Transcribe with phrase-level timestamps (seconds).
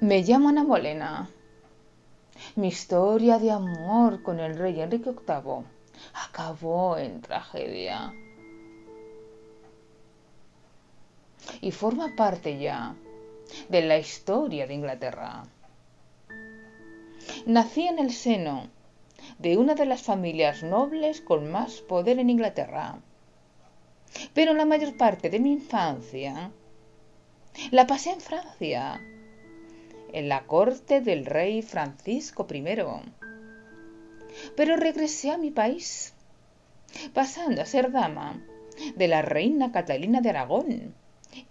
[0.00, 1.30] Me llamo Ana Molena.
[2.56, 5.64] Mi historia de amor con el rey Enrique VIII
[6.12, 8.12] acabó en tragedia.
[11.62, 12.94] Y forma parte ya
[13.70, 15.44] de la historia de Inglaterra.
[17.46, 18.68] Nací en el seno
[19.38, 22.98] de una de las familias nobles con más poder en Inglaterra.
[24.34, 26.50] Pero la mayor parte de mi infancia
[27.70, 29.00] la pasé en Francia,
[30.16, 32.64] en la corte del rey Francisco I.
[34.56, 36.14] Pero regresé a mi país,
[37.12, 38.42] pasando a ser dama
[38.94, 40.94] de la reina Catalina de Aragón,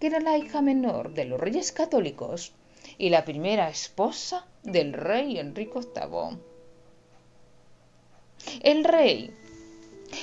[0.00, 2.54] que era la hija menor de los reyes católicos
[2.98, 6.36] y la primera esposa del rey Enrique VIII.
[8.64, 9.30] El rey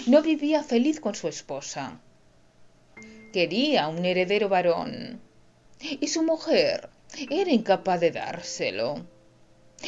[0.07, 2.01] no vivía feliz con su esposa.
[3.31, 5.21] Quería un heredero varón
[5.79, 6.89] y su mujer
[7.29, 8.95] era incapaz de dárselo.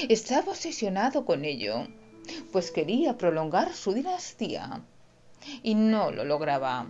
[0.10, 1.88] Estaba obsesionado con ello,
[2.52, 4.82] pues quería prolongar su dinastía
[5.64, 6.88] y no lo lograba.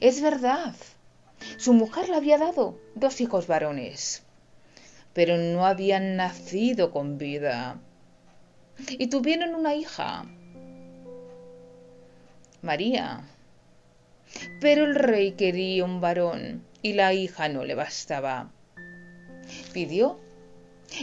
[0.00, 0.74] Es verdad,
[1.58, 4.22] su mujer le había dado dos hijos varones,
[5.12, 7.80] pero no habían nacido con vida.
[8.88, 10.24] Y tuvieron una hija,
[12.62, 13.28] María.
[14.60, 18.50] Pero el rey quería un varón y la hija no le bastaba.
[19.72, 20.18] Pidió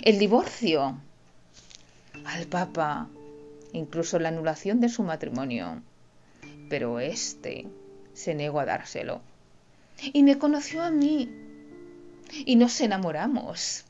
[0.04, 1.00] el divorcio
[2.26, 3.08] al Papa,
[3.74, 5.82] incluso la anulación de su matrimonio.
[6.70, 7.68] Pero éste
[8.14, 9.22] se negó a dárselo.
[10.02, 11.30] Y me conoció a mí.
[12.46, 13.86] Y nos enamoramos.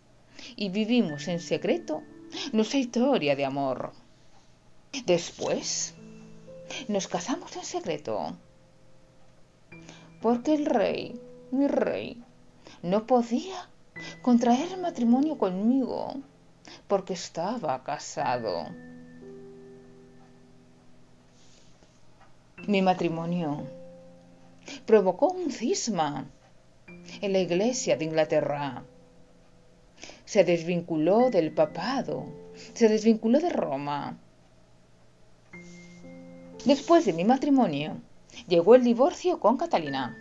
[0.55, 2.03] Y vivimos en secreto
[2.51, 3.93] nuestra historia de amor.
[5.05, 5.93] Después
[6.87, 8.37] nos casamos en secreto.
[10.21, 11.19] Porque el rey
[11.51, 12.23] mi rey,
[12.83, 13.69] no podía
[14.21, 16.15] contraer matrimonio conmigo
[16.87, 18.67] porque estaba casado.
[22.67, 23.65] Mi matrimonio
[24.85, 26.25] provocó un cisma
[27.21, 28.83] en la iglesia de Inglaterra.
[30.25, 32.25] Se desvinculó del papado,
[32.73, 34.17] se desvinculó de Roma.
[36.65, 38.01] Después de mi matrimonio,
[38.47, 40.17] llegó el divorcio con Catalina.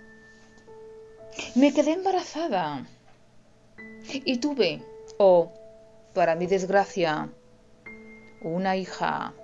[1.54, 2.86] Me quedé embarazada
[4.12, 4.82] y tuve,
[5.18, 5.52] oh,
[6.14, 7.28] para mi desgracia,
[8.42, 9.34] una hija.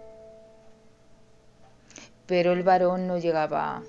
[2.27, 3.83] Pero el varón no llegaba.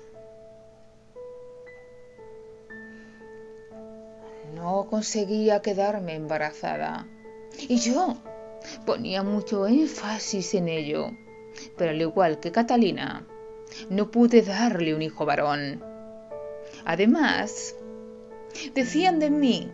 [4.54, 7.06] No conseguía quedarme embarazada.
[7.68, 8.16] Y yo
[8.84, 11.10] ponía mucho énfasis en ello.
[11.78, 13.26] Pero al igual que Catalina,
[13.88, 15.82] no pude darle un hijo varón.
[16.84, 17.76] Además,
[18.74, 19.70] Decían de mí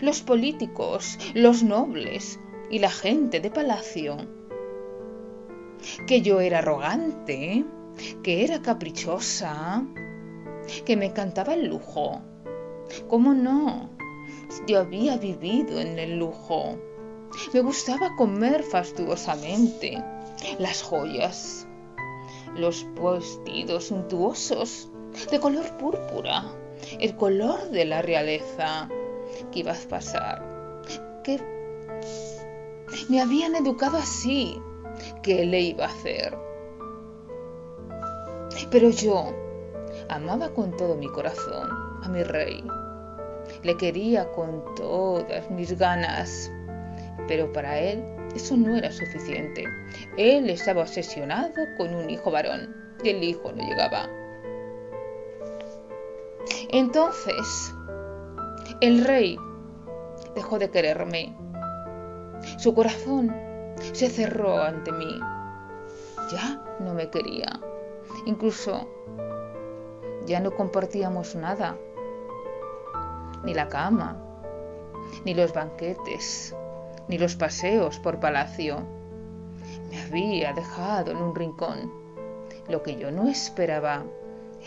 [0.00, 4.16] los políticos, los nobles y la gente de palacio
[6.06, 7.64] que yo era arrogante,
[8.22, 9.84] que era caprichosa,
[10.84, 12.20] que me encantaba el lujo.
[13.08, 13.90] ¿Cómo no?
[14.66, 16.76] Yo había vivido en el lujo.
[17.52, 20.02] Me gustaba comer fastuosamente
[20.58, 21.66] las joyas,
[22.54, 24.90] los vestidos suntuosos
[25.30, 26.44] de color púrpura
[27.00, 28.88] el color de la realeza
[29.52, 30.82] que ibas a pasar.
[31.24, 31.40] Que
[33.08, 34.60] me habían educado así.
[35.22, 36.36] ¿Qué le iba a hacer?
[38.70, 39.32] Pero yo
[40.08, 41.68] amaba con todo mi corazón
[42.02, 42.64] a mi rey.
[43.62, 46.50] Le quería con todas mis ganas.
[47.28, 48.04] Pero para él
[48.34, 49.64] eso no era suficiente.
[50.16, 54.08] Él estaba obsesionado con un hijo varón y el hijo no llegaba.
[56.68, 57.74] Entonces,
[58.80, 59.38] el rey
[60.34, 61.34] dejó de quererme.
[62.58, 63.34] Su corazón
[63.92, 65.18] se cerró ante mí.
[66.30, 67.60] Ya no me quería.
[68.26, 68.88] Incluso
[70.26, 71.76] ya no compartíamos nada.
[73.44, 74.16] Ni la cama,
[75.24, 76.54] ni los banquetes,
[77.08, 78.78] ni los paseos por palacio.
[79.90, 81.92] Me había dejado en un rincón.
[82.68, 84.04] Lo que yo no esperaba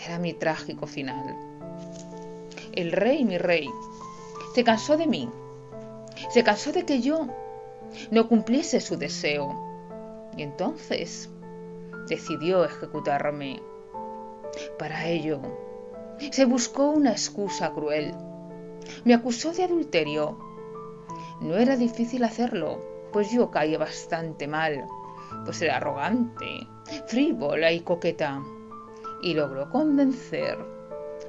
[0.06, 1.49] era mi trágico final
[2.80, 3.70] el rey, mi rey,
[4.54, 5.30] se cansó de mí.
[6.32, 7.28] Se cansó de que yo
[8.12, 9.56] no cumpliese su deseo.
[10.36, 11.30] Y entonces
[12.08, 13.62] decidió ejecutarme.
[14.78, 15.40] Para ello,
[16.32, 18.14] se buscó una excusa cruel.
[19.06, 20.38] Me acusó de adulterio.
[21.42, 22.80] No era difícil hacerlo,
[23.14, 24.86] pues yo caía bastante mal,
[25.46, 26.68] pues era arrogante,
[27.08, 28.42] frívola y coqueta.
[29.22, 30.58] Y logró convencer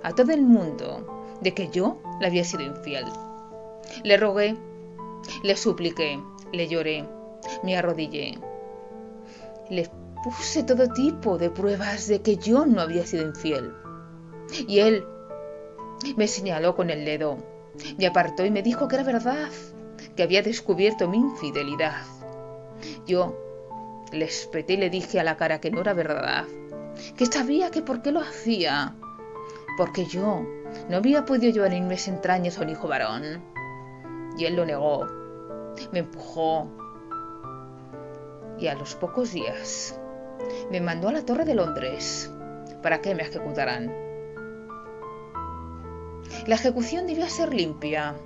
[0.03, 3.05] a todo el mundo de que yo le había sido infiel.
[4.05, 4.57] Le rogué,
[5.43, 6.21] le supliqué,
[6.53, 7.05] le lloré,
[7.63, 8.39] me arrodillé.
[9.69, 9.89] Le
[10.23, 13.73] puse todo tipo de pruebas de que yo no había sido infiel.
[14.67, 15.05] Y él
[16.17, 17.39] me señaló con el dedo,
[17.99, 19.49] me apartó y me dijo que era verdad,
[20.17, 22.03] que había descubierto mi infidelidad.
[23.07, 23.37] Yo
[24.13, 26.45] le espeté y le dije a la cara que no era verdad,
[27.17, 28.97] que sabía que por qué lo hacía,
[29.81, 30.45] porque yo
[30.91, 33.43] no había podido llevar en mis entrañas a un hijo varón.
[34.37, 35.07] Y él lo negó,
[35.91, 36.69] me empujó,
[38.59, 39.99] y a los pocos días
[40.71, 42.31] me mandó a la Torre de Londres
[42.83, 43.91] para que me ejecutaran.
[46.47, 48.17] La ejecución debía ser limpia,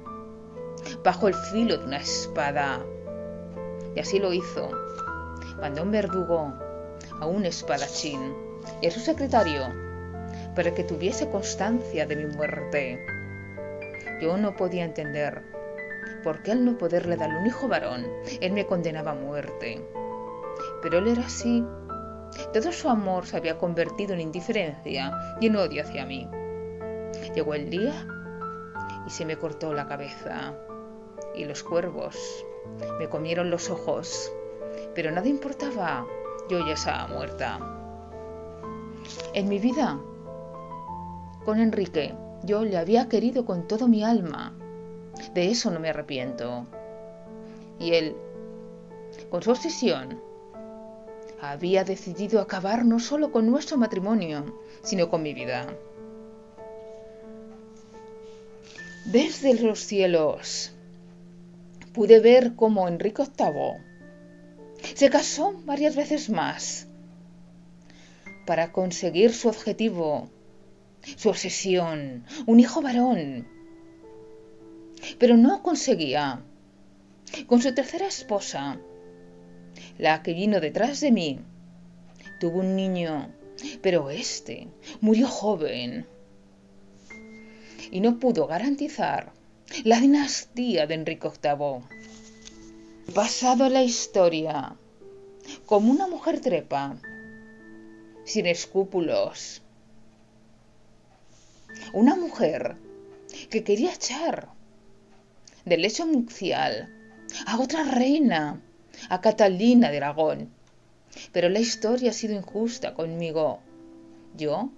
[1.05, 2.85] bajo el filo de una espada.
[3.95, 4.71] Y así lo hizo.
[5.61, 6.53] Mandó un verdugo
[7.21, 8.35] a un espadachín
[8.83, 9.84] y a su secretario
[10.55, 13.05] para que tuviese constancia de mi muerte.
[14.21, 15.43] Yo no podía entender
[16.23, 18.07] por qué al no poderle dar un hijo varón,
[18.41, 19.81] él me condenaba a muerte.
[20.83, 21.65] Pero él era así.
[22.53, 26.29] Todo su amor se había convertido en indiferencia y en odio hacia mí.
[27.35, 28.07] Llegó el día
[29.07, 30.55] y se me cortó la cabeza
[31.35, 32.45] y los cuervos
[32.99, 34.33] me comieron los ojos,
[34.95, 36.07] pero nada importaba,
[36.49, 37.59] yo ya estaba muerta.
[39.35, 40.01] En mi vida,
[41.45, 44.55] con Enrique, yo le había querido con todo mi alma,
[45.35, 46.67] de eso no me arrepiento.
[47.79, 48.17] Y él,
[49.31, 50.21] con su obsesión,
[51.41, 55.67] había decidido acabar no solo con nuestro matrimonio, sino con mi vida.
[59.07, 60.73] Desde los cielos
[61.93, 63.95] pude ver cómo Enrique VIII
[64.95, 66.87] se casó varias veces más
[68.47, 70.29] para conseguir su objetivo,
[71.17, 73.47] su obsesión, un hijo varón.
[75.19, 76.43] Pero no conseguía.
[77.47, 78.79] Con su tercera esposa,
[79.99, 81.41] la que vino detrás de mí,
[82.39, 83.33] tuvo un niño,
[83.83, 84.69] pero este
[85.01, 86.07] murió joven
[87.91, 89.33] y no pudo garantizar
[89.85, 91.83] la dinastía de Enrique VIII.
[93.15, 94.77] Pasado la historia
[95.67, 96.97] como una mujer trepa,
[98.25, 99.64] sin escrúpulos.
[101.95, 102.75] Una mujer
[103.51, 104.49] que quería echar
[105.65, 106.93] del lecho nupcial
[107.47, 108.61] a otra reina,
[109.09, 110.51] a Catalina de Aragón.
[111.31, 113.61] Pero la historia ha sido injusta conmigo.
[114.37, 114.71] Yo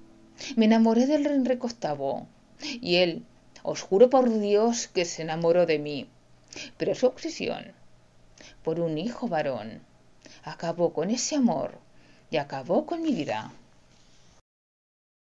[0.57, 2.27] me enamoré del Enrique VIII
[2.83, 3.25] y él,
[3.63, 6.11] os juro por Dios que se enamoró de mí.
[6.77, 7.73] Pero su obsesión
[8.63, 9.81] por un hijo varón
[10.45, 11.79] acabó con ese amor
[12.31, 13.55] y acabó con mi vida.